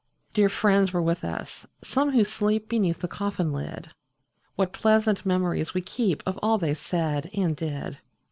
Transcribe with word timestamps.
Dear 0.33 0.49
friends 0.49 0.91
were 0.93 1.01
with 1.03 1.23
us, 1.23 1.67
some 1.83 2.09
who 2.13 2.23
sleep 2.23 2.67
Beneath 2.67 3.01
the 3.01 3.07
coffin 3.07 3.53
lid: 3.53 3.91
What 4.55 4.73
pleasant 4.73 5.27
memories 5.27 5.75
we 5.75 5.81
keep 5.81 6.23
Of 6.25 6.39
all 6.41 6.57
they 6.57 6.73
said 6.73 7.29
and 7.35 7.55
did 7.55 7.99